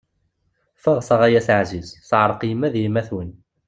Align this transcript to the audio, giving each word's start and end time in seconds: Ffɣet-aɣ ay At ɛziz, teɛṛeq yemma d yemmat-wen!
Ffɣet-aɣ 0.77 1.21
ay 1.27 1.35
At 1.39 1.49
ɛziz, 1.59 1.87
teɛṛeq 2.09 2.41
yemma 2.45 2.67
d 2.73 2.75
yemmat-wen! 2.81 3.29